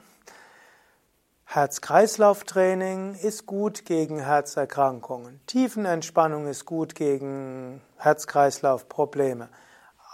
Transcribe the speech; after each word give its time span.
Herz-Kreislauf-Training 1.55 3.15
ist 3.17 3.45
gut 3.45 3.85
gegen 3.85 4.21
Herzerkrankungen. 4.21 5.39
Tiefenentspannung 5.47 6.47
ist 6.47 6.65
gut 6.65 6.95
gegen 6.95 7.83
Herz-Kreislauf-Probleme. 7.99 9.51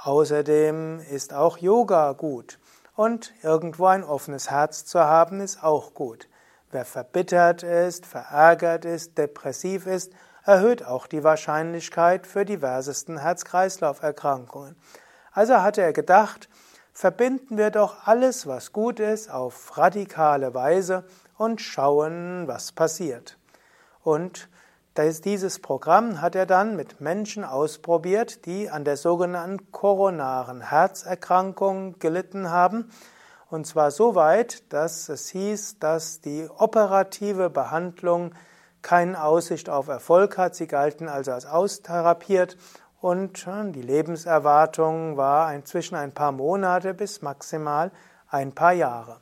Außerdem 0.03 0.98
ist 0.98 1.33
auch 1.33 1.58
Yoga 1.58 2.11
gut. 2.14 2.58
Und 2.97 3.33
irgendwo 3.45 3.86
ein 3.86 4.03
offenes 4.03 4.50
Herz 4.50 4.84
zu 4.84 4.98
haben, 4.98 5.39
ist 5.39 5.62
auch 5.62 5.95
gut. 5.95 6.28
Wer 6.72 6.84
verbittert 6.84 7.62
ist, 7.62 8.05
verärgert 8.05 8.84
ist, 8.84 9.17
depressiv 9.17 9.86
ist, 9.86 10.12
erhöht 10.45 10.84
auch 10.84 11.06
die 11.06 11.23
Wahrscheinlichkeit 11.23 12.27
für 12.27 12.45
diversesten 12.45 13.19
Herz-Kreislauf-Erkrankungen. 13.19 14.75
Also 15.30 15.62
hatte 15.62 15.83
er 15.83 15.92
gedacht, 15.92 16.48
verbinden 16.92 17.58
wir 17.58 17.70
doch 17.70 18.08
alles, 18.08 18.48
was 18.48 18.73
gut 18.73 18.98
ist, 18.98 19.30
auf 19.30 19.78
radikale 19.78 20.52
Weise 20.52 21.05
und 21.39 21.62
schauen, 21.62 22.47
was 22.47 22.72
passiert. 22.72 23.39
Und 24.03 24.48
dieses 24.98 25.61
Programm 25.61 26.20
hat 26.20 26.34
er 26.34 26.45
dann 26.45 26.75
mit 26.75 27.00
Menschen 27.00 27.45
ausprobiert, 27.45 28.46
die 28.46 28.68
an 28.68 28.85
der 28.85 28.96
sogenannten 28.96 29.70
koronaren 29.70 30.61
Herzerkrankung 30.61 32.01
gelitten 32.01 32.51
haben. 32.51 32.90
Und 33.48 33.67
zwar 33.67 33.92
so 33.92 34.17
weit, 34.17 34.73
dass 34.73 35.08
es 35.08 35.29
hieß, 35.29 35.79
dass 35.79 36.20
die 36.20 36.48
operative 36.48 37.48
Behandlung 37.48 38.33
keine 38.83 39.23
Aussicht 39.23 39.70
auf 39.70 39.86
Erfolg 39.86 40.36
hat. 40.36 40.57
Sie 40.57 40.67
galten 40.67 41.08
also 41.08 41.30
als 41.30 41.46
austherapiert 41.46 42.57
und 43.01 43.46
äh, 43.46 43.70
die 43.70 43.83
Lebenserwartung 43.83 45.17
war 45.17 45.64
zwischen 45.64 45.95
ein 45.95 46.13
paar 46.13 46.33
Monate 46.33 46.92
bis 46.92 47.23
maximal 47.23 47.92
ein 48.29 48.52
paar 48.52 48.73
Jahre. 48.73 49.20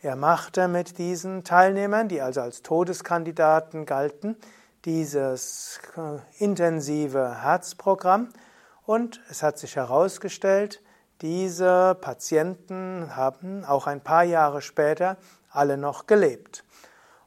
Er 0.00 0.14
machte 0.14 0.68
mit 0.68 0.98
diesen 0.98 1.42
Teilnehmern, 1.42 2.06
die 2.06 2.22
also 2.22 2.40
als 2.40 2.62
Todeskandidaten 2.62 3.84
galten, 3.84 4.36
dieses 4.84 5.80
äh, 5.96 6.42
intensive 6.44 7.42
Herzprogramm 7.42 8.28
und 8.86 9.20
es 9.28 9.42
hat 9.42 9.58
sich 9.58 9.74
herausgestellt, 9.74 10.82
diese 11.20 11.96
Patienten 12.00 13.16
haben 13.16 13.64
auch 13.64 13.88
ein 13.88 14.00
paar 14.00 14.22
Jahre 14.22 14.62
später 14.62 15.16
alle 15.50 15.76
noch 15.76 16.06
gelebt. 16.06 16.64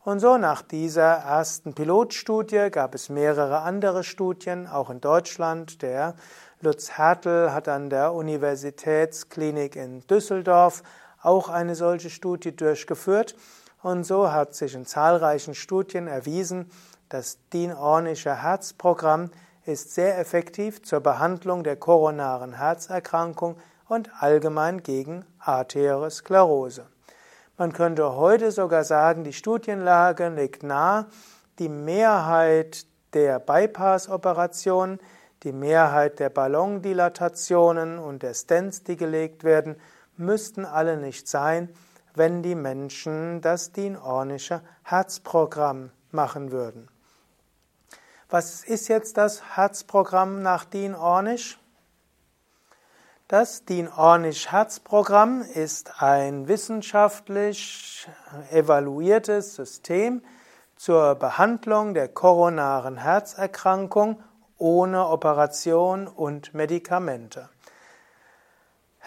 Und 0.06 0.22
so 0.22 0.38
nach 0.38 0.62
dieser 0.62 1.12
ersten 1.12 1.76
Pilotstudie 1.76 2.70
gab 2.72 2.96
es 2.96 3.10
mehrere 3.10 3.64
andere 3.64 4.06
Studien, 4.06 4.66
auch 4.66 4.90
in 4.90 5.02
Deutschland. 5.02 5.82
Der 5.82 6.16
Lutz 6.62 6.92
Hertel 6.92 7.52
hat 7.52 7.68
an 7.68 7.90
der 7.90 8.14
Universitätsklinik 8.14 9.76
in 9.76 10.08
Düsseldorf 10.08 10.84
auch 11.22 11.50
eine 11.50 11.76
solche 11.76 12.10
Studie 12.10 12.56
durchgeführt 12.56 13.36
und 13.82 14.04
so 14.04 14.32
hat 14.32 14.54
sich 14.54 14.76
in 14.76 14.86
zahlreichen 14.86 15.56
Studien 15.56 16.08
erwiesen, 16.08 16.70
das 17.10 17.40
DIN-Ornische 17.52 18.42
Herzprogramm 18.42 19.32
ist 19.66 19.94
sehr 19.94 20.18
effektiv 20.18 20.82
zur 20.84 21.02
Behandlung 21.02 21.64
der 21.64 21.76
koronaren 21.76 22.54
Herzerkrankung 22.54 23.58
und 23.88 24.10
allgemein 24.20 24.84
gegen 24.84 25.26
Arteriosklerose. 25.40 26.88
Man 27.58 27.74
könnte 27.74 28.16
heute 28.16 28.52
sogar 28.52 28.84
sagen, 28.84 29.24
die 29.24 29.34
Studienlage 29.34 30.30
liegt 30.30 30.64
nahe, 30.64 31.08
die 31.60 31.70
Mehrheit 31.70 32.86
der 33.14 33.40
Bypass-Operationen, 33.40 35.00
die 35.44 35.52
Mehrheit 35.52 36.20
der 36.20 36.30
Ballondilatationen 36.30 38.00
und 38.00 38.24
der 38.24 38.34
Stents, 38.34 38.84
die 38.84 38.96
gelegt 38.96 39.44
werden, 39.44 39.76
müssten 40.22 40.66
alle 40.66 40.98
nicht 40.98 41.28
sein, 41.28 41.70
wenn 42.14 42.44
die 42.44 42.56
Menschen 42.56 43.42
das 43.42 43.72
Dienornische 43.72 44.62
Herzprogramm 44.84 45.92
machen 46.12 46.52
würden. 46.52 46.88
Was 48.30 48.64
ist 48.64 48.88
jetzt 48.88 49.18
das 49.18 49.58
Herzprogramm 49.58 50.42
nach 50.42 50.64
Dean 50.64 50.96
Ornish? 50.96 51.60
Das 53.28 53.66
Dean 53.66 53.88
Ornish 53.88 54.52
Herzprogramm 54.52 55.42
ist 55.42 56.02
ein 56.02 56.48
wissenschaftlich 56.48 58.08
evaluiertes 58.52 59.56
System 59.56 60.22
zur 60.76 61.16
Behandlung 61.16 61.94
der 61.94 62.08
koronaren 62.08 62.98
Herzerkrankung 62.98 64.22
ohne 64.58 65.08
Operation 65.08 66.08
und 66.08 66.54
Medikamente. 66.54 67.50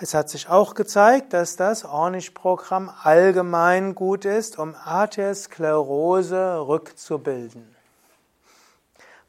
Es 0.00 0.12
hat 0.12 0.28
sich 0.28 0.49
auch 0.49 0.75
gezeigt, 0.75 1.32
dass 1.34 1.55
das 1.55 1.84
Ornish-Programm 1.84 2.91
allgemein 3.03 3.94
gut 3.94 4.25
ist, 4.25 4.59
um 4.59 4.75
Arteriosklerose 4.75 6.66
rückzubilden. 6.66 7.77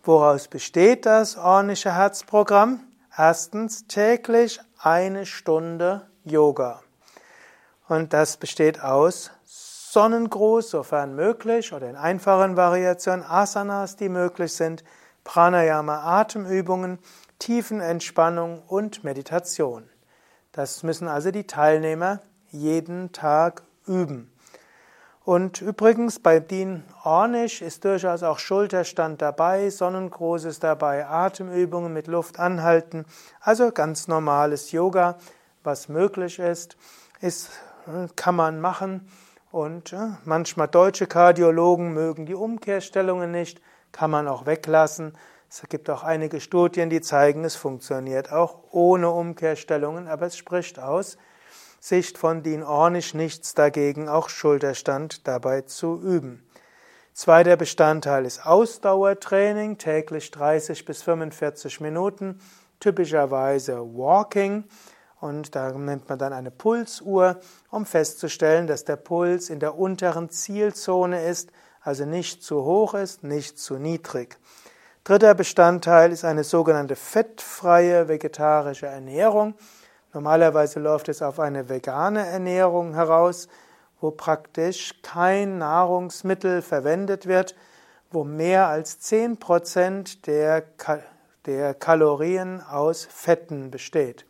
Woraus 0.04 0.48
besteht 0.48 1.06
das 1.06 1.38
Ornische 1.38 1.94
Herzprogramm? 1.94 2.80
Erstens 3.16 3.86
täglich 3.86 4.60
eine 4.80 5.28
Stunde 5.28 6.08
Yoga. 6.24 6.82
Und 7.88 8.14
das 8.14 8.38
besteht 8.38 8.82
aus 8.82 9.30
Sonnengruß, 9.46 10.72
sofern 10.72 11.16
möglich, 11.16 11.74
oder 11.74 11.88
in 11.88 11.96
einfachen 11.96 12.58
Variationen 12.58 13.24
Asanas, 13.24 13.98
die 13.98 14.10
möglich 14.10 14.54
sind, 14.54 14.84
Pranayama, 15.24 16.20
Atemübungen, 16.22 16.98
Tiefenentspannung 17.38 18.64
und 18.68 19.04
Meditation. 19.04 19.88
Das 20.56 20.84
müssen 20.84 21.10
also 21.10 21.32
die 21.32 21.48
Teilnehmer 21.48 22.22
jeden 22.50 23.12
Tag 23.12 23.64
üben. 23.86 24.32
Und 25.26 25.60
übrigens 25.60 26.20
bei 26.20 26.40
Dean 26.40 26.86
Ornish 27.04 27.62
ist 27.62 27.84
durchaus 27.84 28.24
auch 28.24 28.40
Schulterstand 28.40 29.22
dabei, 29.22 29.70
Sonnengruß 29.70 30.46
ist 30.46 30.64
dabei, 30.64 31.08
Atemübungen 31.08 31.92
mit 31.92 32.08
Luft 32.08 32.40
anhalten, 32.40 33.04
also 33.42 33.74
ganz 33.74 34.08
normales 34.08 34.72
Yoga, 34.72 35.18
was 35.62 35.90
möglich 35.90 36.40
ist, 36.40 36.78
ist 37.20 37.50
kann 38.16 38.36
man 38.36 38.62
machen. 38.62 39.10
Und 39.52 39.92
äh, 39.92 40.12
manchmal 40.24 40.70
deutsche 40.70 41.06
Kardiologen 41.06 41.94
mögen 41.94 42.26
die 42.26 42.34
Umkehrstellungen 42.34 43.30
nicht, 43.30 43.62
kann 43.92 44.10
man 44.10 44.30
auch 44.30 44.46
weglassen. 44.46 45.18
Es 45.50 45.62
gibt 45.70 45.90
auch 45.90 46.04
einige 46.04 46.42
Studien, 46.42 46.90
die 46.90 47.02
zeigen, 47.02 47.44
es 47.44 47.56
funktioniert 47.56 48.32
auch 48.32 48.60
ohne 48.72 49.10
Umkehrstellungen, 49.10 50.08
aber 50.08 50.26
es 50.26 50.38
spricht 50.38 50.80
aus 50.80 51.18
Sicht 51.80 52.18
von 52.18 52.42
Dean 52.42 52.64
Ornish 52.64 53.14
nichts 53.14 53.54
dagegen, 53.54 54.10
auch 54.10 54.30
Schulterstand 54.30 55.28
dabei 55.28 55.62
zu 55.62 56.02
üben. 56.02 56.44
Zweiter 57.14 57.58
Bestandteil 57.58 58.26
ist 58.26 58.46
Ausdauertraining, 58.46 59.78
täglich 59.78 60.32
30 60.32 60.84
bis 60.84 61.04
45 61.04 61.80
Minuten, 61.82 62.40
typischerweise 62.80 63.78
Walking. 63.80 64.64
Und 65.22 65.56
da 65.56 65.72
nimmt 65.72 66.10
man 66.10 66.20
dann 66.20 66.34
eine 66.34 66.52
Pulsuhr, 66.52 67.40
um 67.70 67.86
festzustellen, 67.86 68.68
dass 68.68 68.84
der 68.84 68.98
Puls 68.98 69.50
in 69.50 69.60
der 69.60 69.78
unteren 69.78 70.30
Zielzone 70.30 71.24
ist, 71.26 71.52
also 71.82 72.06
nicht 72.06 72.44
zu 72.44 72.64
hoch 72.64 72.96
ist, 72.96 73.24
nicht 73.24 73.60
zu 73.60 73.76
niedrig. 73.76 74.38
Dritter 75.06 75.36
Bestandteil 75.36 76.12
ist 76.12 76.26
eine 76.26 76.44
sogenannte 76.44 76.98
fettfreie 76.98 78.08
vegetarische 78.10 78.88
Ernährung. 78.88 79.54
Normalerweise 80.14 80.80
läuft 80.80 81.08
es 81.10 81.22
auf 81.22 81.40
eine 81.40 81.70
vegane 81.70 82.26
Ernährung 82.26 82.96
heraus 82.96 83.48
wo 84.02 84.12
praktisch 84.12 85.02
kein 85.02 85.58
Nahrungsmittel 85.58 86.62
verwendet 86.62 87.26
wird, 87.26 87.56
wo 88.12 88.24
mehr 88.24 88.68
als 88.68 89.02
10% 89.02 90.26
der, 90.26 90.64
der 91.46 91.74
Kalorien 91.74 92.62
aus 92.62 93.08
Fetten 93.10 93.72
besteht. 93.72 94.26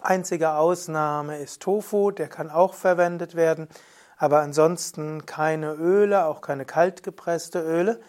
Einzige 0.00 0.54
Ausnahme 0.54 1.38
ist 1.38 1.62
Tofu, 1.62 2.10
der 2.10 2.28
kann 2.28 2.50
auch 2.50 2.74
verwendet 2.74 3.34
werden, 3.34 3.68
aber 4.16 4.40
ansonsten 4.40 5.26
keine 5.26 5.74
Öle, 5.74 6.24
auch 6.24 6.40
keine 6.40 6.64
kaltgepresste 6.64 7.60
Öle. 7.60 8.00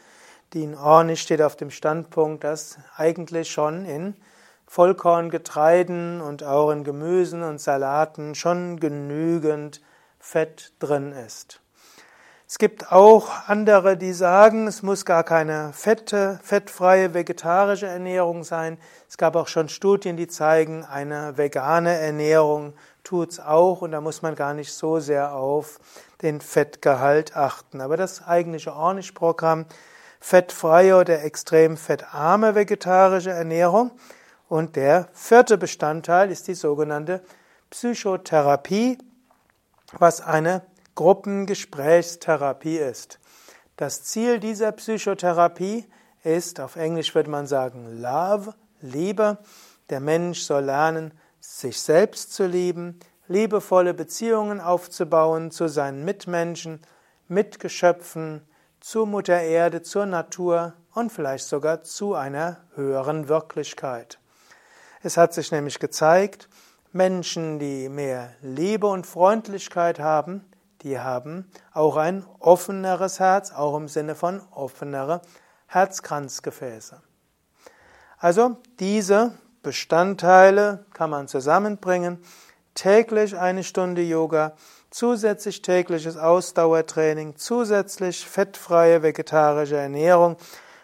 Die 0.54 0.64
in 0.64 0.78
Ornisch 0.78 1.22
steht 1.22 1.42
auf 1.42 1.56
dem 1.56 1.72
Standpunkt, 1.72 2.44
dass 2.44 2.78
eigentlich 2.96 3.52
schon 3.52 3.86
in 3.86 4.16
Vollkorngetreiden 4.68 6.22
und 6.22 6.44
auch 6.44 6.70
in 6.70 6.84
Gemüsen 6.84 7.42
und 7.42 7.60
Salaten 7.60 8.36
schon 8.36 8.80
genügend 8.80 9.82
Fett 10.20 10.74
drin 10.80 11.12
ist. 11.12 11.60
Es 12.48 12.60
gibt 12.60 12.92
auch 12.92 13.30
andere, 13.48 13.98
die 13.98 14.14
sagen, 14.14 14.68
es 14.68 14.84
muss 14.84 15.06
gar 15.06 15.24
keine 15.24 15.74
fette, 15.74 16.40
fettfreie 16.44 17.16
vegetarische 17.16 17.88
Ernährung 17.88 18.44
sein. 18.44 18.78
Es 19.10 19.18
gab 19.18 19.36
auch 19.36 19.48
schon 19.48 19.70
Studien, 19.70 20.18
die 20.18 20.28
zeigen, 20.28 20.86
eine 20.86 21.36
vegane 21.36 21.98
Ernährung 21.98 22.74
tut's 23.04 23.40
auch 23.40 23.82
und 23.82 23.92
da 23.92 24.02
muss 24.02 24.22
man 24.22 24.36
gar 24.36 24.54
nicht 24.54 24.72
so 24.72 25.00
sehr 25.00 25.34
auf 25.34 25.80
den 26.22 26.42
Fettgehalt 26.42 27.36
achten. 27.36 27.82
Aber 27.82 27.98
das 27.98 28.24
eigentliche 28.28 28.76
Ornish-Programm 28.76 29.66
fettfreie 30.24 30.96
oder 30.96 31.24
extrem 31.24 31.76
fettarme 31.76 32.56
vegetarische 32.56 33.32
Ernährung 33.32 33.92
und 34.48 34.78
der 34.78 35.10
vierte 35.12 35.58
Bestandteil 35.58 36.32
ist 36.32 36.48
die 36.48 36.54
sogenannte 36.54 37.22
Psychotherapie 37.70 38.98
was 40.00 40.22
eine 40.22 40.64
Gruppengesprächstherapie 40.96 42.78
ist. 42.78 43.20
Das 43.76 44.04
Ziel 44.04 44.40
dieser 44.40 44.72
Psychotherapie 44.72 45.86
ist, 46.24 46.60
auf 46.60 46.76
Englisch 46.76 47.14
würde 47.16 47.30
man 47.30 47.48
sagen, 47.48 48.02
Love, 48.02 48.54
Liebe. 48.82 49.40
Der 49.90 50.00
Mensch 50.00 50.42
soll 50.42 50.64
lernen, 50.66 51.14
sich 51.40 51.82
selbst 51.82 52.34
zu 52.34 52.46
lieben, 52.48 53.00
liebevolle 53.28 53.94
Beziehungen 53.94 54.62
aufzubauen 54.62 55.52
zu 55.52 55.68
seinen 55.68 56.06
Mitmenschen, 56.06 56.80
Mitgeschöpfen, 57.28 58.42
zur 58.84 59.08
Mutter 59.08 59.40
Erde, 59.40 59.82
zur 59.82 60.06
Natur 60.06 60.74
und 60.94 61.10
vielleicht 61.10 61.48
sogar 61.48 61.84
zu 61.84 62.16
einer 62.16 62.58
höheren 62.76 63.30
Wirklichkeit. 63.30 64.20
Es 65.02 65.16
hat 65.16 65.34
sich 65.34 65.54
nämlich 65.54 65.80
gezeigt, 65.80 66.50
Menschen, 66.92 67.60
die 67.60 67.88
mehr 67.88 68.34
Liebe 68.42 68.88
und 68.88 69.08
Freundlichkeit 69.08 70.00
haben, 70.00 70.44
die 70.82 71.00
haben 71.00 71.50
auch 71.72 71.96
ein 71.96 72.26
offeneres 72.40 73.22
Herz, 73.22 73.54
auch 73.54 73.78
im 73.78 73.88
Sinne 73.88 74.16
von 74.16 74.42
offenere 74.52 75.22
Herzkranzgefäße. 75.68 77.02
Also 78.18 78.58
diese 78.80 79.32
Bestandteile 79.62 80.86
kann 80.94 81.10
man 81.10 81.30
zusammenbringen. 81.30 82.22
Täglich 82.76 83.38
eine 83.38 83.64
Stunde 83.64 84.02
Yoga, 84.02 84.58
zusätzlich 84.94 85.64
tägliches 85.64 86.18
Ausdauertraining, 86.18 87.36
zusätzlich 87.36 88.28
fettfreie 88.28 89.02
vegetarische 89.02 89.78
Ernährung 89.78 90.38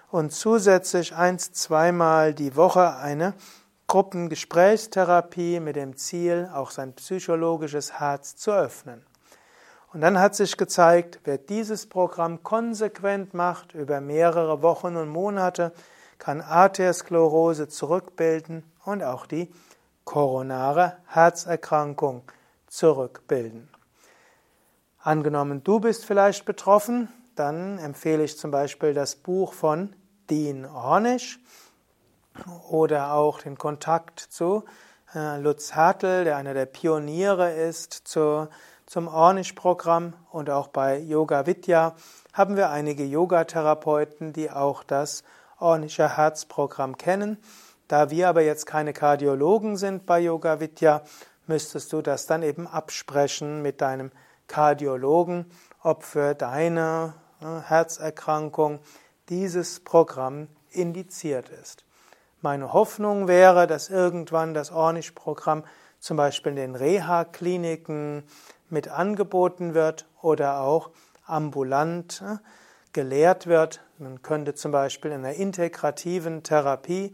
und 0.10 0.32
zusätzlich 0.32 1.16
eins, 1.16 1.52
zweimal 1.52 2.34
die 2.34 2.56
Woche 2.56 2.96
eine 2.96 3.36
Gruppengesprächstherapie 3.86 5.60
mit 5.60 5.76
dem 5.76 5.96
Ziel, 5.96 6.50
auch 6.54 6.72
sein 6.72 6.94
psychologisches 6.94 8.00
Herz 8.00 8.36
zu 8.36 8.52
öffnen. 8.52 9.06
Und 9.94 10.02
dann 10.02 10.20
hat 10.20 10.36
sich 10.36 10.58
gezeigt, 10.58 11.20
wer 11.24 11.38
dieses 11.38 11.88
Programm 11.88 12.42
konsequent 12.42 13.36
macht 13.36 13.76
über 13.76 14.02
mehrere 14.02 14.64
Wochen 14.64 14.96
und 14.96 15.10
Monate, 15.10 15.72
kann 16.18 16.42
Arteriosklerose 16.42 17.68
zurückbilden 17.68 18.64
und 18.86 19.04
auch 19.04 19.28
die 19.28 19.52
koronare 20.04 20.98
Herzerkrankung 21.08 22.24
zurückbilden. 22.68 23.70
Angenommen, 25.01 25.63
du 25.63 25.80
bist 25.80 26.04
vielleicht 26.04 26.44
betroffen, 26.44 27.07
dann 27.36 27.78
empfehle 27.78 28.22
ich 28.22 28.38
zum 28.38 28.51
Beispiel 28.51 28.94
das 28.94 29.16
Buch 29.16 29.54
von 29.54 29.96
Dean 30.30 30.66
Ornish 30.66 31.40
oder 32.69 33.13
auch 33.13 33.40
den 33.40 33.57
Kontakt 33.57 34.19
zu 34.19 34.66
äh, 35.16 35.40
Lutz 35.40 35.74
Hertel, 35.74 36.25
der 36.25 36.36
einer 36.36 36.54
der 36.54 36.66
Pioniere 36.66 37.54
ist 37.54 37.94
zu, 37.94 38.50
zum 38.86 39.07
Ornish-Programm 39.07 40.16
und 40.31 40.50
auch 40.50 40.68
bei 40.68 41.00
Yoga 41.00 41.45
Vidya 41.45 41.95
haben 42.34 42.57
wir 42.57 42.69
einige 42.69 43.06
Yogatherapeuten, 43.06 44.34
die 44.34 44.52
auch 44.52 44.84
das 44.84 45.24
Ornische 45.60 46.18
Herzprogramm 46.18 46.98
kennen. 46.98 47.38
Da 47.88 48.10
wir 48.10 48.28
aber 48.28 48.42
jetzt 48.42 48.66
keine 48.66 48.92
Kardiologen 48.92 49.78
sind 49.78 50.06
bei 50.06 50.19
Yoga 50.19 50.60
Vidya, 50.60 51.04
müsstest 51.48 51.94
du 51.94 52.02
das 52.02 52.25
dann 52.25 52.44
eben 52.44 52.68
absprechen 52.68 53.62
mit 53.62 53.80
deinem 53.80 54.12
Kardiologen, 54.50 55.46
ob 55.81 56.04
für 56.04 56.36
deine 56.36 57.13
äh, 57.42 57.46
Herzerkrankung 57.62 58.80
dieses 59.30 59.80
Programm 59.80 60.50
indiziert 60.72 61.48
ist. 61.48 61.86
Meine 62.42 62.74
Hoffnung 62.74 63.30
wäre, 63.30 63.68
dass 63.68 63.90
irgendwann 63.90 64.54
das 64.54 64.72
Ornish-Programm 64.72 65.63
zum 66.00 66.18
Beispiel 66.18 66.51
in 66.51 66.56
den 66.57 66.75
Reha-Kliniken 66.75 68.24
mit 68.69 68.90
angeboten 68.90 69.74
wird 69.74 70.06
oder 70.22 70.62
auch 70.62 70.90
ambulant 71.25 72.21
äh, 72.26 72.38
gelehrt 72.92 73.47
wird. 73.47 73.81
Man 73.97 74.21
könnte 74.21 74.56
zum 74.56 74.71
Beispiel 74.71 75.12
in 75.12 75.24
einer 75.26 75.35
integrativen 75.35 76.44
Therapie 76.44 77.14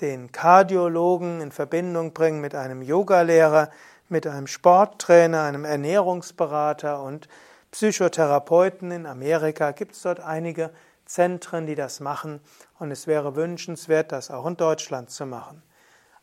den 0.00 0.32
Kardiologen 0.32 1.40
in 1.40 1.52
Verbindung 1.52 2.12
bringen 2.12 2.40
mit 2.40 2.54
einem 2.54 2.82
Yogalehrer, 2.82 3.70
mit 4.08 4.26
einem 4.26 4.46
Sporttrainer, 4.46 5.42
einem 5.42 5.64
Ernährungsberater 5.64 7.02
und 7.02 7.28
Psychotherapeuten. 7.70 8.90
In 8.90 9.06
Amerika 9.06 9.72
gibt 9.72 9.94
es 9.94 10.02
dort 10.02 10.20
einige 10.20 10.70
Zentren, 11.06 11.66
die 11.66 11.74
das 11.74 12.00
machen, 12.00 12.40
und 12.78 12.90
es 12.90 13.06
wäre 13.06 13.36
wünschenswert, 13.36 14.12
das 14.12 14.30
auch 14.30 14.46
in 14.46 14.56
Deutschland 14.56 15.10
zu 15.10 15.26
machen. 15.26 15.62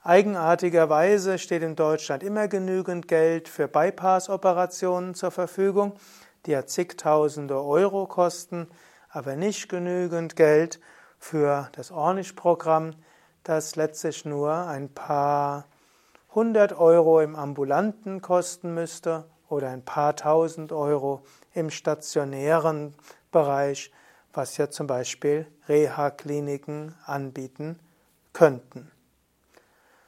Eigenartigerweise 0.03 1.38
steht 1.38 1.61
in 1.61 1.75
Deutschland 1.75 2.23
immer 2.23 2.47
genügend 2.47 3.07
Geld 3.07 3.47
für 3.47 3.67
Bypass-Operationen 3.67 5.13
zur 5.13 5.29
Verfügung, 5.29 5.93
die 6.45 6.51
ja 6.51 6.65
zigtausende 6.65 7.61
Euro 7.61 8.07
kosten, 8.07 8.67
aber 9.09 9.35
nicht 9.35 9.69
genügend 9.69 10.35
Geld 10.35 10.79
für 11.19 11.69
das 11.73 11.91
Ornish-Programm, 11.91 12.95
das 13.43 13.75
letztlich 13.75 14.25
nur 14.25 14.51
ein 14.51 14.89
paar 14.89 15.65
hundert 16.33 16.73
Euro 16.73 17.21
im 17.21 17.35
ambulanten 17.35 18.21
kosten 18.21 18.73
müsste 18.73 19.25
oder 19.50 19.69
ein 19.69 19.83
paar 19.83 20.15
tausend 20.15 20.71
Euro 20.71 21.23
im 21.53 21.69
stationären 21.69 22.95
Bereich 23.31 23.91
was 24.33 24.57
ja 24.57 24.69
zum 24.69 24.88
Beispiel 24.88 25.45
Reha-Kliniken 25.67 26.95
anbieten 27.05 27.79
könnten. 28.33 28.91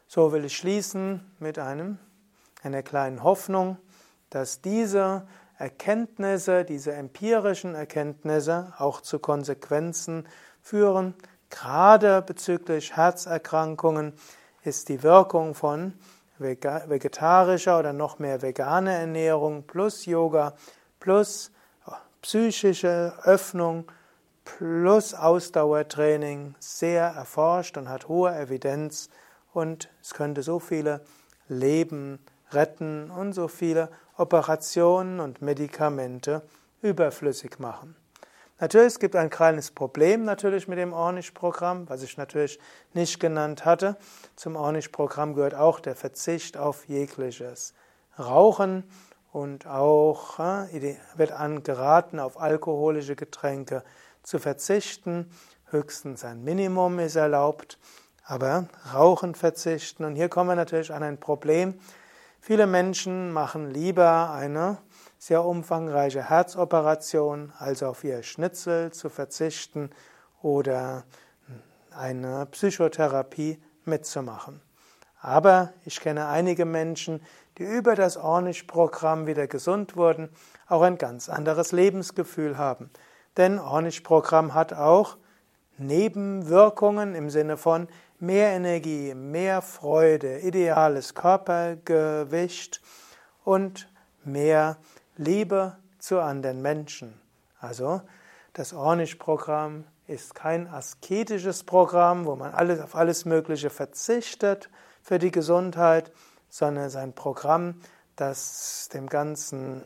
So 0.08 0.32
will 0.32 0.46
ich 0.46 0.56
schließen 0.56 1.32
mit 1.40 1.60
einem, 1.60 1.98
einer 2.62 2.84
kleinen 2.84 3.24
Hoffnung, 3.24 3.78
dass 4.30 4.62
diese 4.62 5.28
Erkenntnisse, 5.58 6.66
diese 6.66 6.94
empirischen 6.94 7.76
Erkenntnisse 7.76 8.74
auch 8.78 9.02
zu 9.02 9.20
Konsequenzen 9.20 10.28
führen. 10.62 11.14
Gerade 11.50 12.22
bezüglich 12.22 12.96
Herzerkrankungen 12.96 14.14
ist 14.64 14.90
die 14.90 15.04
Wirkung 15.04 15.56
von 15.56 15.94
vegetarischer 16.40 17.80
oder 17.80 17.94
noch 17.94 18.20
mehr 18.20 18.42
veganer 18.42 18.94
Ernährung 18.94 19.64
plus 19.64 20.06
Yoga 20.06 20.54
plus 21.00 21.52
psychische 22.22 23.14
Öffnung 23.24 23.86
plus 24.46 25.14
Ausdauertraining 25.14 26.56
sehr 26.60 27.06
erforscht 27.06 27.78
und 27.78 27.90
hat 27.90 28.08
hohe 28.08 28.34
Evidenz 28.36 29.10
und 29.54 29.90
es 30.02 30.14
könnte 30.14 30.44
so 30.44 30.60
viele 30.60 31.02
Leben 31.48 32.20
retten 32.52 33.12
und 33.12 33.34
so 33.34 33.48
viele 33.48 33.90
Operationen 34.18 35.20
und 35.20 35.42
Medikamente 35.42 36.44
überflüssig 36.82 37.60
machen. 37.60 37.96
Natürlich, 38.60 38.94
es 38.94 39.00
gibt 39.00 39.16
ein 39.16 39.30
kleines 39.30 39.72
Problem 39.72 40.26
natürlich 40.26 40.68
mit 40.68 40.78
dem 40.78 40.94
Ornish-Programm, 40.94 41.90
was 41.90 42.04
ich 42.04 42.18
natürlich 42.18 42.60
nicht 42.94 43.20
genannt 43.20 43.66
hatte. 43.66 43.98
Zum 44.36 44.56
Ornish-Programm 44.56 45.34
gehört 45.34 45.56
auch 45.56 45.80
der 45.80 45.96
Verzicht 45.96 46.56
auf 46.56 46.88
jegliches 46.88 47.74
Rauchen 48.18 48.84
und 49.32 49.66
auch 49.66 50.40
äh, 50.40 50.98
wird 51.16 51.32
angeraten, 51.32 52.20
auf 52.20 52.40
alkoholische 52.40 53.16
Getränke 53.16 53.84
zu 54.22 54.38
verzichten. 54.38 55.32
Höchstens 55.72 56.24
ein 56.24 56.44
Minimum 56.44 57.00
ist 57.00 57.16
erlaubt, 57.16 57.80
aber 58.24 58.68
Rauchen 58.94 59.34
verzichten. 59.34 60.06
Und 60.06 60.16
hier 60.16 60.30
kommen 60.30 60.52
wir 60.52 60.56
natürlich 60.56 60.94
an 60.94 61.02
ein 61.02 61.20
Problem. 61.20 61.74
Viele 62.40 62.68
Menschen 62.68 63.34
machen 63.34 63.72
lieber 63.72 64.32
eine 64.32 64.78
sehr 65.26 65.46
umfangreiche 65.46 66.30
Herzoperation, 66.30 67.54
also 67.58 67.88
auf 67.88 68.04
ihr 68.04 68.24
Schnitzel 68.24 68.92
zu 68.92 69.08
verzichten 69.08 69.90
oder 70.42 71.06
eine 71.96 72.46
Psychotherapie 72.48 73.58
mitzumachen. 73.86 74.60
Aber 75.22 75.72
ich 75.86 76.02
kenne 76.02 76.28
einige 76.28 76.66
Menschen, 76.66 77.22
die 77.58 77.64
über 77.64 77.96
das 77.96 78.18
Ornish-Programm 78.18 79.26
wieder 79.26 79.48
gesund 79.48 79.96
wurden, 79.96 80.28
auch 80.68 80.82
ein 80.82 80.98
ganz 80.98 81.30
anderes 81.30 81.72
Lebensgefühl 81.72 82.58
haben. 82.58 82.90
Denn 83.38 83.60
Ornish-Programm 83.60 84.54
hat 84.54 84.74
auch 84.74 85.16
Nebenwirkungen 85.78 87.16
im 87.16 87.30
Sinne 87.30 87.56
von 87.56 87.88
mehr 88.20 88.50
Energie, 88.50 89.14
mehr 89.16 89.62
Freude, 89.62 90.40
ideales 90.40 91.16
Körpergewicht 91.16 92.82
und 93.46 93.88
mehr 94.26 94.76
Liebe 95.16 95.78
zu 96.00 96.20
anderen 96.20 96.62
Menschen. 96.62 97.20
Also 97.60 98.02
das 98.54 98.74
Ornish-Programm 98.74 99.86
ist 100.08 100.36
kein 100.36 100.68
asketisches 100.68 101.64
Programm, 101.64 102.26
wo 102.26 102.36
man 102.36 102.52
alles, 102.54 102.80
auf 102.80 102.96
alles 102.96 103.26
Mögliche 103.26 103.70
verzichtet 103.70 104.70
für 105.02 105.20
die 105.20 105.32
Gesundheit, 105.32 106.12
sondern 106.50 106.86
es 106.86 106.94
ist 106.94 107.00
ein 107.00 107.14
Programm, 107.14 107.82
das 108.16 108.90
dem 108.94 109.08
ganzen 109.08 109.84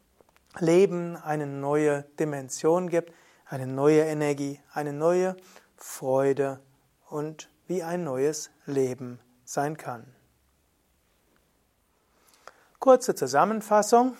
Leben 0.58 1.16
eine 1.16 1.46
neue 1.46 2.04
Dimension 2.18 2.88
gibt, 2.88 3.12
eine 3.44 3.66
neue 3.66 4.02
Energie, 4.02 4.60
eine 4.72 4.92
neue 4.92 5.36
Freude 5.76 6.60
und 7.08 7.50
wie 7.66 7.82
ein 7.82 8.04
neues 8.04 8.50
Leben 8.64 9.20
sein 9.44 9.76
kann. 9.76 10.06
Kurze 12.78 13.14
Zusammenfassung. 13.14 14.16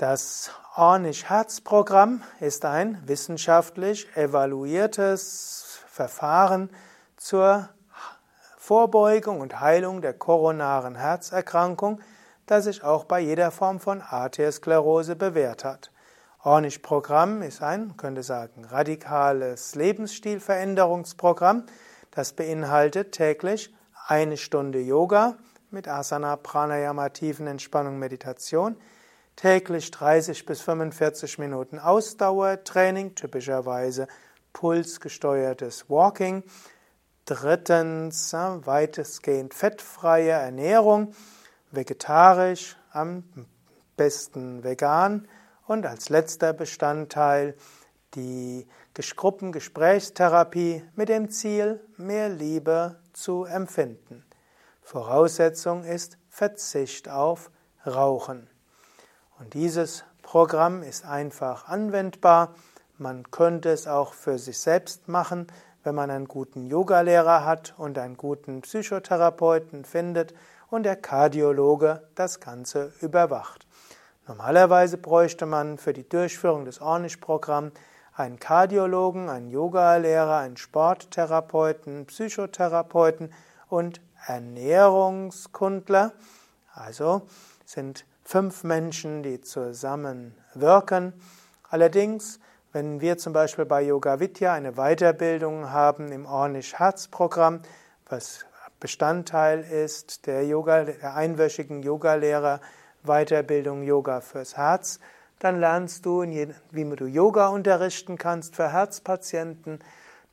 Das 0.00 0.50
Ornish-Herz-Programm 0.76 2.22
ist 2.40 2.64
ein 2.64 3.06
wissenschaftlich 3.06 4.08
evaluiertes 4.16 5.80
Verfahren 5.88 6.70
zur 7.18 7.68
Vorbeugung 8.56 9.42
und 9.42 9.60
Heilung 9.60 10.00
der 10.00 10.14
koronaren 10.14 10.94
Herzerkrankung, 10.94 12.00
das 12.46 12.64
sich 12.64 12.82
auch 12.82 13.04
bei 13.04 13.20
jeder 13.20 13.50
Form 13.50 13.78
von 13.78 14.00
Arteriosklerose 14.00 15.16
bewährt 15.16 15.66
hat. 15.66 15.90
Ornish-Programm 16.44 17.42
ist 17.42 17.62
ein, 17.62 17.98
könnte 17.98 18.22
sagen, 18.22 18.64
radikales 18.64 19.74
Lebensstilveränderungsprogramm, 19.74 21.66
das 22.10 22.32
beinhaltet 22.32 23.12
täglich 23.12 23.70
eine 24.06 24.38
Stunde 24.38 24.80
Yoga 24.80 25.36
mit 25.70 25.88
Asana, 25.88 26.36
Pranayama, 26.36 27.10
Tiefenentspannung, 27.10 27.98
Meditation, 27.98 28.78
täglich 29.36 29.90
30 29.90 30.44
bis 30.46 30.60
45 30.60 31.38
Minuten 31.38 31.78
Ausdauertraining, 31.78 33.14
typischerweise 33.14 34.06
pulsgesteuertes 34.52 35.88
Walking. 35.88 36.44
Drittens 37.24 38.32
weitestgehend 38.32 39.54
fettfreie 39.54 40.32
Ernährung, 40.32 41.14
vegetarisch, 41.70 42.76
am 42.92 43.24
besten 43.96 44.64
vegan. 44.64 45.28
Und 45.66 45.86
als 45.86 46.08
letzter 46.08 46.52
Bestandteil 46.52 47.54
die 48.14 48.66
Gruppengesprächstherapie 49.16 50.82
mit 50.96 51.08
dem 51.08 51.30
Ziel, 51.30 51.80
mehr 51.96 52.28
Liebe 52.28 53.00
zu 53.12 53.44
empfinden. 53.44 54.24
Voraussetzung 54.82 55.84
ist 55.84 56.18
Verzicht 56.28 57.08
auf 57.08 57.52
Rauchen. 57.86 58.49
Und 59.40 59.54
dieses 59.54 60.04
Programm 60.22 60.82
ist 60.82 61.06
einfach 61.06 61.66
anwendbar. 61.66 62.54
Man 62.98 63.30
könnte 63.30 63.70
es 63.70 63.88
auch 63.88 64.12
für 64.12 64.38
sich 64.38 64.58
selbst 64.58 65.08
machen, 65.08 65.46
wenn 65.82 65.94
man 65.94 66.10
einen 66.10 66.28
guten 66.28 66.66
Yogalehrer 66.66 67.46
hat 67.46 67.72
und 67.78 67.96
einen 67.96 68.18
guten 68.18 68.60
Psychotherapeuten 68.60 69.86
findet 69.86 70.34
und 70.68 70.82
der 70.82 70.96
Kardiologe 70.96 72.06
das 72.14 72.40
Ganze 72.40 72.92
überwacht. 73.00 73.66
Normalerweise 74.28 74.98
bräuchte 74.98 75.46
man 75.46 75.78
für 75.78 75.94
die 75.94 76.06
Durchführung 76.06 76.66
des 76.66 76.82
Ornish-Programms 76.82 77.72
einen 78.14 78.38
Kardiologen, 78.38 79.30
einen 79.30 79.48
Yogalehrer, 79.48 80.36
einen 80.36 80.58
Sporttherapeuten, 80.58 82.04
Psychotherapeuten 82.04 83.32
und 83.70 84.02
Ernährungskundler. 84.26 86.12
Also 86.74 87.22
sind 87.64 88.04
fünf 88.30 88.62
Menschen, 88.62 89.24
die 89.24 89.40
zusammen 89.40 90.36
wirken. 90.54 91.12
Allerdings, 91.68 92.38
wenn 92.72 93.00
wir 93.00 93.18
zum 93.18 93.32
Beispiel 93.32 93.64
bei 93.64 93.82
Yoga 93.82 94.20
Vidya 94.20 94.52
eine 94.52 94.74
Weiterbildung 94.74 95.72
haben 95.72 96.12
im 96.12 96.26
Ornish-Herz-Programm, 96.26 97.62
was 98.08 98.46
Bestandteil 98.78 99.62
ist 99.62 100.28
der, 100.28 100.46
Yoga, 100.46 100.84
der 100.84 101.16
einwöchigen 101.16 101.82
Yogalehrer 101.82 102.60
Weiterbildung 103.02 103.82
Yoga 103.82 104.20
fürs 104.20 104.56
Herz, 104.56 105.00
dann 105.40 105.58
lernst 105.58 106.06
du, 106.06 106.22
wie 106.22 106.84
du 106.84 107.06
Yoga 107.06 107.48
unterrichten 107.48 108.16
kannst 108.16 108.54
für 108.54 108.72
Herzpatienten. 108.72 109.80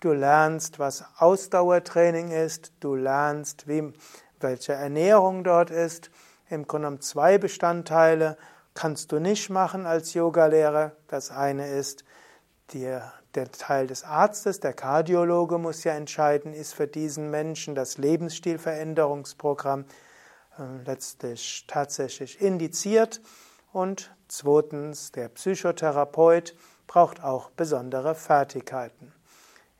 Du 0.01 0.13
lernst, 0.13 0.77
was 0.77 1.03
Ausdauertraining 1.17 2.29
ist. 2.29 2.73
Du 2.79 2.93
lernst, 2.93 3.67
wie, 3.67 3.91
welche 4.39 4.73
Ernährung 4.73 5.43
dort 5.43 5.71
ist. 5.71 6.11
Im 6.49 6.65
Grunde 6.67 6.87
genommen 6.87 7.01
zwei 7.01 7.37
Bestandteile 7.37 8.37
kannst 8.73 9.11
du 9.11 9.19
nicht 9.19 9.49
machen 9.49 9.85
als 9.85 10.13
Yogalehrer. 10.13 10.93
Das 11.07 11.31
eine 11.31 11.67
ist 11.67 12.05
der, 12.73 13.11
der 13.35 13.51
Teil 13.51 13.87
des 13.87 14.03
Arztes, 14.03 14.59
der 14.59 14.73
Kardiologe 14.73 15.57
muss 15.57 15.83
ja 15.83 15.93
entscheiden, 15.93 16.53
ist 16.53 16.73
für 16.73 16.87
diesen 16.87 17.29
Menschen 17.29 17.75
das 17.75 17.97
Lebensstilveränderungsprogramm 17.97 19.85
äh, 20.57 20.83
letztlich 20.85 21.65
tatsächlich 21.67 22.41
indiziert. 22.41 23.21
Und 23.73 24.15
zweitens, 24.27 25.11
der 25.11 25.29
Psychotherapeut 25.29 26.55
braucht 26.87 27.23
auch 27.23 27.49
besondere 27.51 28.15
Fertigkeiten. 28.15 29.11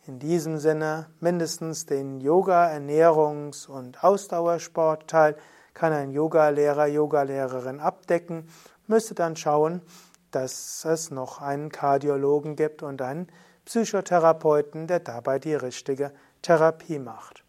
In 0.06 0.20
diesem 0.20 0.58
Sinne 0.58 1.08
mindestens 1.20 1.86
den 1.86 2.20
Yoga, 2.22 2.68
Ernährungs- 2.68 3.68
und 3.68 4.04
Ausdauersportteil 4.04 5.36
kann 5.78 5.94
ein 5.94 6.10
Yogalehrer, 6.10 6.88
Yogalehrerin 6.88 7.80
abdecken, 7.80 8.50
müsste 8.88 9.14
dann 9.14 9.36
schauen, 9.36 9.84
dass 10.32 10.84
es 10.86 11.12
noch 11.12 11.40
einen 11.40 11.70
Kardiologen 11.70 12.56
gibt 12.56 12.82
und 12.82 13.00
einen 13.00 13.28
Psychotherapeuten, 13.66 14.88
der 14.88 15.02
dabei 15.02 15.38
die 15.38 15.54
richtige 15.54 16.12
Therapie 16.42 16.98
macht. 16.98 17.44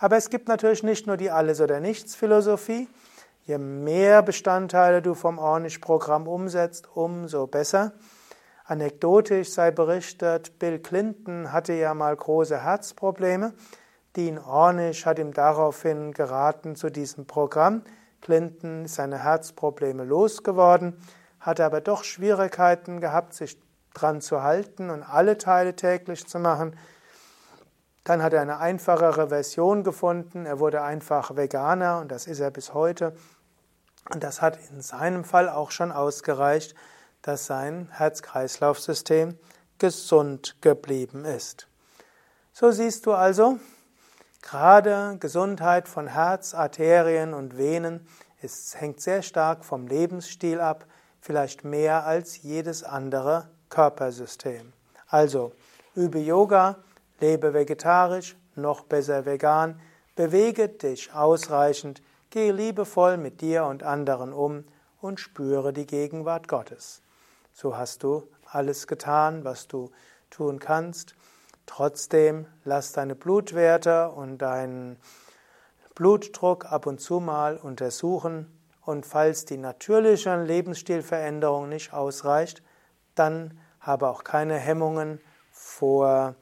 Aber 0.00 0.16
es 0.16 0.28
gibt 0.28 0.48
natürlich 0.48 0.82
nicht 0.82 1.06
nur 1.06 1.16
die 1.16 1.30
Alles- 1.30 1.60
oder 1.60 1.78
Nichts-Philosophie. 1.78 2.88
Je 3.44 3.58
mehr 3.58 4.22
Bestandteile 4.22 5.00
du 5.00 5.14
vom 5.14 5.38
Ornish-Programm 5.38 6.26
umsetzt, 6.26 6.88
umso 6.96 7.46
besser. 7.46 7.92
Anekdotisch 8.64 9.50
sei 9.50 9.70
berichtet, 9.70 10.58
Bill 10.58 10.80
Clinton 10.80 11.52
hatte 11.52 11.74
ja 11.74 11.94
mal 11.94 12.16
große 12.16 12.60
Herzprobleme. 12.60 13.54
Dean 14.18 14.40
Ornish 14.40 15.06
hat 15.06 15.20
ihm 15.20 15.32
daraufhin 15.32 16.12
geraten 16.12 16.74
zu 16.74 16.90
diesem 16.90 17.28
Programm. 17.28 17.84
Clinton 18.20 18.86
ist 18.86 18.96
seine 18.96 19.22
Herzprobleme 19.22 20.02
losgeworden, 20.02 21.00
hatte 21.38 21.64
aber 21.64 21.80
doch 21.80 22.02
Schwierigkeiten 22.02 23.00
gehabt, 23.00 23.32
sich 23.32 23.60
dran 23.94 24.20
zu 24.20 24.42
halten 24.42 24.90
und 24.90 25.04
alle 25.04 25.38
Teile 25.38 25.76
täglich 25.76 26.26
zu 26.26 26.40
machen. 26.40 26.76
Dann 28.02 28.20
hat 28.20 28.32
er 28.32 28.42
eine 28.42 28.58
einfachere 28.58 29.28
Version 29.28 29.84
gefunden. 29.84 30.46
Er 30.46 30.58
wurde 30.58 30.82
einfach 30.82 31.36
Veganer 31.36 32.00
und 32.00 32.10
das 32.10 32.26
ist 32.26 32.40
er 32.40 32.50
bis 32.50 32.74
heute. 32.74 33.14
Und 34.12 34.24
das 34.24 34.42
hat 34.42 34.58
in 34.72 34.80
seinem 34.80 35.22
Fall 35.22 35.48
auch 35.48 35.70
schon 35.70 35.92
ausgereicht, 35.92 36.74
dass 37.22 37.46
sein 37.46 37.88
Herz-Kreislauf-System 37.92 39.38
gesund 39.78 40.56
geblieben 40.60 41.24
ist. 41.24 41.68
So 42.52 42.72
siehst 42.72 43.06
du 43.06 43.12
also, 43.12 43.60
Gerade 44.42 45.16
Gesundheit 45.18 45.88
von 45.88 46.06
Herz, 46.06 46.54
Arterien 46.54 47.34
und 47.34 47.58
Venen 47.58 48.06
ist, 48.40 48.80
hängt 48.80 49.00
sehr 49.00 49.22
stark 49.22 49.64
vom 49.64 49.86
Lebensstil 49.86 50.60
ab, 50.60 50.86
vielleicht 51.20 51.64
mehr 51.64 52.06
als 52.06 52.42
jedes 52.42 52.84
andere 52.84 53.48
Körpersystem. 53.68 54.72
Also, 55.08 55.52
übe 55.94 56.20
Yoga, 56.20 56.76
lebe 57.20 57.52
vegetarisch, 57.52 58.36
noch 58.54 58.84
besser 58.84 59.26
vegan, 59.26 59.80
bewege 60.14 60.68
dich 60.68 61.12
ausreichend, 61.12 62.02
gehe 62.30 62.52
liebevoll 62.52 63.16
mit 63.16 63.40
dir 63.40 63.64
und 63.64 63.82
anderen 63.82 64.32
um 64.32 64.64
und 65.00 65.20
spüre 65.20 65.72
die 65.72 65.86
Gegenwart 65.86 66.48
Gottes. 66.48 67.02
So 67.52 67.76
hast 67.76 68.02
du 68.02 68.28
alles 68.46 68.86
getan, 68.86 69.44
was 69.44 69.68
du 69.68 69.90
tun 70.30 70.58
kannst. 70.58 71.14
Trotzdem 71.68 72.46
lass 72.64 72.92
deine 72.92 73.14
Blutwerte 73.14 74.08
und 74.10 74.38
deinen 74.38 74.96
Blutdruck 75.94 76.64
ab 76.64 76.86
und 76.86 76.98
zu 76.98 77.20
mal 77.20 77.58
untersuchen 77.58 78.46
und 78.84 79.04
falls 79.04 79.44
die 79.44 79.58
natürliche 79.58 80.34
Lebensstilveränderung 80.42 81.68
nicht 81.68 81.92
ausreicht, 81.92 82.62
dann 83.14 83.60
habe 83.80 84.08
auch 84.08 84.24
keine 84.24 84.56
Hemmungen 84.56 85.20
vor 85.52 86.34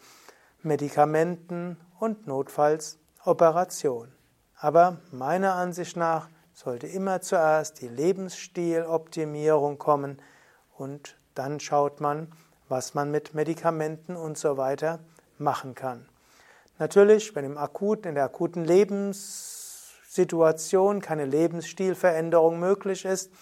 Medikamenten 0.62 1.76
und 1.99 2.28
notfalls 2.28 2.99
Operation. 3.25 4.12
Aber 4.56 4.99
meiner 5.11 5.54
Ansicht 5.54 5.97
nach 5.97 6.28
sollte 6.54 6.87
immer 6.87 7.21
zuerst 7.21 7.80
die 7.80 7.88
Lebensstiloptimierung 7.88 9.76
kommen 9.76 10.23
und 10.78 11.16
dann 11.35 11.59
schaut 11.59 12.00
man, 12.00 12.33
was 12.68 12.95
man 12.95 13.11
mit 13.11 13.35
Medikamenten 13.35 14.14
und 14.16 14.38
so 14.38 14.56
weiter 14.56 15.00
machen 15.40 15.75
kann. 15.75 16.09
Natürlich, 16.78 17.35
wenn 17.35 17.45
im 17.45 17.59
akuten, 17.59 18.11
in 18.11 18.14
der 18.14 18.25
akuten 18.25 18.64
Lebenssituation 18.64 21.00
keine 21.00 21.25
Lebensstilveränderung 21.25 22.61
möglich 22.61 23.05
ist, 23.05 23.33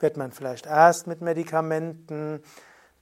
wird 0.00 0.16
man 0.16 0.32
vielleicht 0.32 0.66
erst 0.66 1.06
mit 1.06 1.20
Medikamenten 1.20 2.42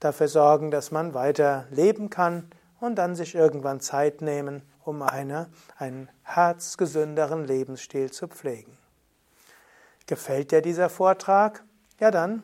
dafür 0.00 0.28
sorgen, 0.28 0.70
dass 0.70 0.90
man 0.90 1.14
weiter 1.14 1.66
leben 1.70 2.10
kann 2.10 2.50
und 2.80 2.96
dann 2.96 3.16
sich 3.16 3.34
irgendwann 3.34 3.80
Zeit 3.80 4.20
nehmen, 4.20 4.62
um 4.84 5.02
eine, 5.02 5.48
einen 5.76 6.08
herzgesünderen 6.22 7.46
Lebensstil 7.46 8.10
zu 8.10 8.28
pflegen. 8.28 8.76
Gefällt 10.06 10.52
dir 10.52 10.62
dieser 10.62 10.88
Vortrag? 10.88 11.64
Ja 12.00 12.10
dann 12.10 12.42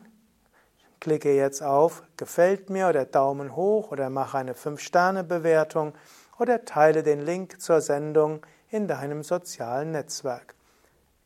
klicke 1.05 1.35
jetzt 1.35 1.61
auf 1.61 2.01
Gefällt 2.17 2.71
mir 2.71 2.89
oder 2.89 3.05
Daumen 3.05 3.55
hoch 3.55 3.91
oder 3.91 4.09
mache 4.09 4.39
eine 4.39 4.53
5-Sterne-Bewertung 4.53 5.93
oder 6.39 6.65
teile 6.65 7.03
den 7.03 7.21
Link 7.21 7.61
zur 7.61 7.79
Sendung 7.81 8.43
in 8.69 8.87
deinem 8.87 9.21
sozialen 9.21 9.91
Netzwerk. 9.91 10.55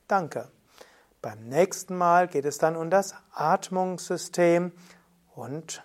Danke. 0.09 0.49
Beim 1.21 1.47
nächsten 1.47 1.95
Mal 1.95 2.27
geht 2.27 2.43
es 2.43 2.57
dann 2.57 2.75
um 2.75 2.89
das 2.89 3.15
Atmungssystem 3.31 4.73
und 5.33 5.81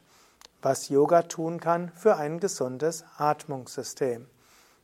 was 0.60 0.88
Yoga 0.88 1.22
tun 1.22 1.60
kann 1.60 1.92
für 1.94 2.16
ein 2.16 2.40
gesundes 2.40 3.04
Atmungssystem. 3.16 4.26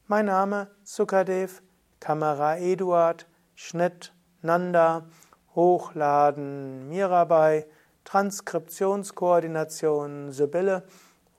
Mein 0.07 0.27
Name 0.27 0.69
Sukadev, 0.85 1.63
Kamera 1.99 2.59
Eduard, 2.59 3.27
Schnitt 3.57 4.13
Nanda, 4.41 5.07
Hochladen 5.57 6.89
Mirabai, 6.89 7.67
Transkriptionskoordination 8.11 10.33
Sibylle 10.33 10.83